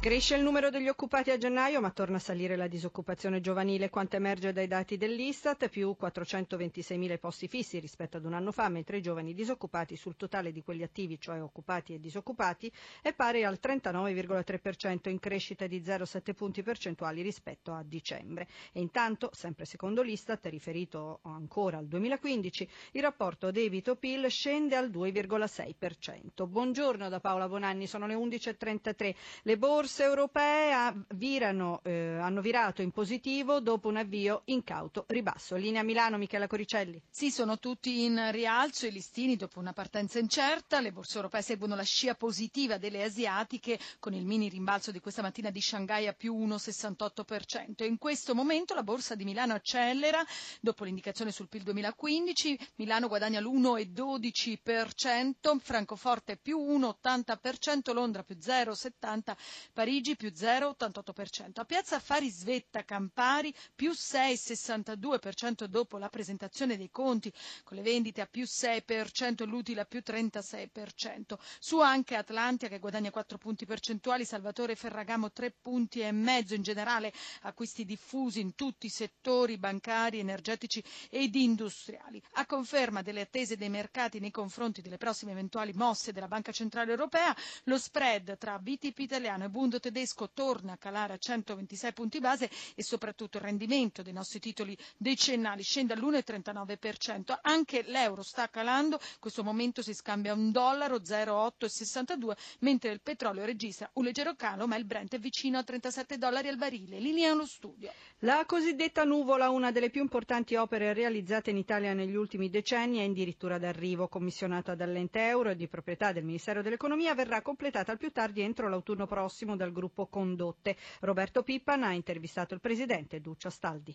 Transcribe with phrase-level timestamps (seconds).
[0.00, 4.16] Cresce il numero degli occupati a gennaio, ma torna a salire la disoccupazione giovanile, quanto
[4.16, 9.02] emerge dai dati dell'Istat, più 426.000 posti fissi rispetto ad un anno fa, mentre i
[9.02, 12.72] giovani disoccupati sul totale di quelli attivi, cioè occupati e disoccupati,
[13.02, 18.48] è pari al 39,3%, in crescita di 0,7 punti percentuali rispetto a dicembre.
[18.72, 26.48] E intanto, sempre secondo l'Istat, riferito ancora al 2015, il rapporto debito-PIL scende al 2,6%.
[26.48, 29.14] Buongiorno da Paola Bonanni, sono le 11.33.
[29.42, 35.56] Le borse borse europee virano, eh, hanno virato in positivo dopo un avvio incauto ribasso.
[35.56, 37.02] Linea Milano, Michela Coricelli.
[37.10, 40.78] Sì, sono tutti in rialzo i listini dopo una partenza incerta.
[40.80, 45.22] Le borse europee seguono la scia positiva delle asiatiche con il mini rimbalzo di questa
[45.22, 47.82] mattina di Shanghai a più 1,68%.
[47.84, 50.24] In questo momento la borsa di Milano accelera
[50.60, 52.56] dopo l'indicazione sul PIL 2015.
[52.76, 61.52] Milano guadagna l'1,12%, Francoforte più 1,80%, Londra più 0,70%, Parigi più 0,88%.
[61.54, 67.32] A Piazza Affari Svetta Campari più 6,62% dopo la presentazione dei conti
[67.64, 71.38] con le vendite a più 6% e l'utile a più 36%.
[71.58, 76.60] Su anche Atlantia che guadagna 4 punti percentuali, Salvatore Ferragamo 3 punti e mezzo in
[76.62, 77.10] generale
[77.44, 82.22] acquisti diffusi in tutti i settori bancari, energetici ed industriali.
[82.32, 86.90] A conferma delle attese dei mercati nei confronti delle prossime eventuali mosse della Banca Centrale
[86.90, 91.92] Europea, lo spread tra BTP italiano e Bund Bund tedesco torna a calare a 126
[91.92, 97.38] punti base e soprattutto il rendimento dei nostri titoli decennali scende all'1,39%.
[97.42, 103.44] Anche l'euro sta calando, in questo momento si scambia un dollaro 0,862 mentre il petrolio
[103.44, 106.98] registra un leggero calo ma il Brent è vicino a 37 dollari al barile.
[106.98, 107.92] Linea allo studio.
[108.22, 113.04] La cosiddetta nuvola, una delle più importanti opere realizzate in Italia negli ultimi decenni, è
[113.08, 114.08] addirittura d'arrivo.
[114.08, 118.68] Commissionata dall'ente euro e di proprietà del Ministero dell'Economia, verrà completata al più tardi entro
[118.68, 120.74] l'autunno prossimo dal gruppo Condotte.
[121.00, 123.94] Roberto Pippan ha intervistato il presidente Duccio Astaldi.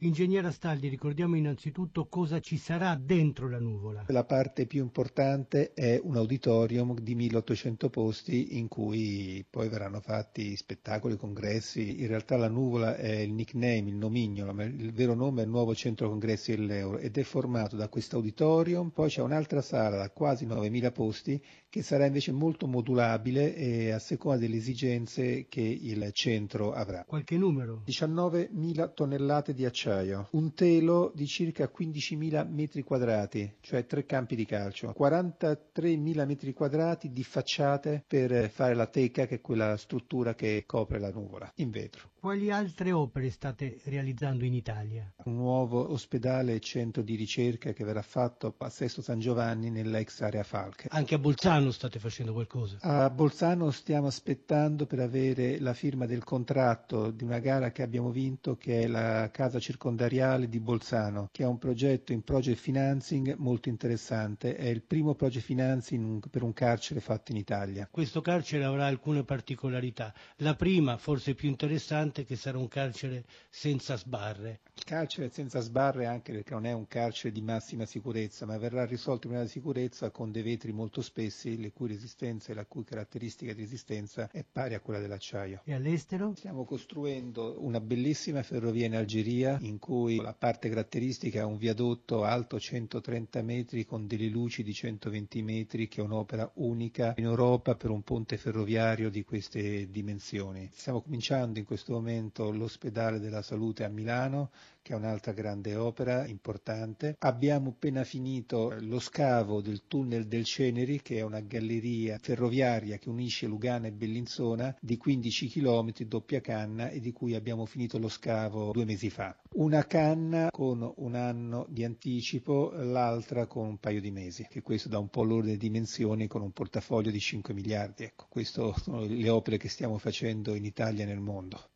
[0.00, 4.04] Ingegnere Astaldi, ricordiamo innanzitutto cosa ci sarà dentro la nuvola.
[4.06, 10.54] La parte più importante è un auditorium di 1800 posti in cui poi verranno fatti
[10.54, 12.00] spettacoli, congressi.
[12.00, 15.50] In realtà la nuvola è il nickname, il nomignolo, ma il vero nome è il
[15.50, 18.90] nuovo centro congressi dell'Euro ed è formato da questo auditorium.
[18.90, 24.38] Poi c'è un'altra sala da quasi 9000 posti che sarà invece molto modulabile a seconda
[24.38, 27.02] delle esigenze che il centro avrà.
[27.04, 27.82] Qualche numero?
[27.84, 34.36] 19.000 tonnellate di acciaio acciaio, un telo di circa 15.000 metri quadrati, cioè tre campi
[34.36, 40.34] di calcio, 43.000 metri quadrati di facciate per fare la teca, che è quella struttura
[40.34, 42.10] che copre la nuvola, in vetro.
[42.20, 45.08] Quali altre opere state realizzando in Italia?
[45.24, 50.20] Un nuovo ospedale e centro di ricerca che verrà fatto a Sesto San Giovanni nell'ex
[50.22, 50.86] area Falk.
[50.88, 52.78] Anche a Bolzano state facendo qualcosa?
[52.80, 58.10] A Bolzano stiamo aspettando per avere la firma del contratto di una gara che abbiamo
[58.10, 63.36] vinto che è la casa circondariale di Bolzano, che è un progetto in project financing
[63.36, 64.56] molto interessante.
[64.56, 67.86] È il primo project financing per un carcere fatto in Italia.
[67.88, 70.12] Questo carcere avrà alcune particolarità.
[70.38, 74.60] La prima, forse più interessante, importante che sarà un carcere senza sbarre.
[74.74, 78.84] Il carcere senza sbarre anche perché non è un carcere di massima sicurezza, ma verrà
[78.84, 82.84] risolto in una sicurezza con dei vetri molto spessi, le cui resistenza e la cui
[82.84, 85.62] caratteristica di resistenza è pari a quella dell'acciaio.
[85.64, 86.32] E all'estero?
[86.36, 92.24] Stiamo costruendo una bellissima ferrovia in Algeria in cui la parte caratteristica è un viadotto
[92.24, 97.74] alto 130 metri con delle luci di 120 metri che è un'opera unica in Europa
[97.74, 100.68] per un ponte ferroviario di queste dimensioni.
[100.72, 104.50] Stiamo cominciando in questo momento l'ospedale della salute a Milano,
[104.88, 107.16] che è un'altra grande opera importante.
[107.18, 113.10] Abbiamo appena finito lo scavo del tunnel del Ceneri, che è una galleria ferroviaria che
[113.10, 118.08] unisce Lugano e Bellinzona di 15 km doppia canna e di cui abbiamo finito lo
[118.08, 119.38] scavo due mesi fa.
[119.56, 124.88] Una canna con un anno di anticipo, l'altra con un paio di mesi, che questo
[124.88, 128.04] dà un po' l'ordine di dimensioni con un portafoglio di 5 miliardi.
[128.04, 131.72] Ecco, queste sono le opere che stiamo facendo in Italia e nel mondo.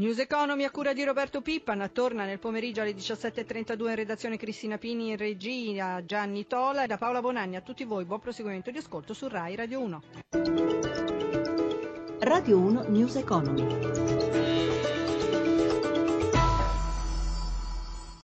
[0.00, 4.78] News Economy a cura di Roberto Pippan torna nel pomeriggio alle 17.32 in redazione Cristina
[4.78, 8.78] Pini, in regia Gianni Tola e da Paola Bonanni a tutti voi buon proseguimento di
[8.78, 10.02] ascolto su RAI Radio 1.
[12.20, 14.49] Radio 1 News Economy.